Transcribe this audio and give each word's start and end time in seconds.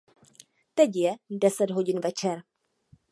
Teď 0.73 0.95
je 0.95 1.15
deset 1.29 1.69
hodin 1.71 1.99
večer. 1.99 2.43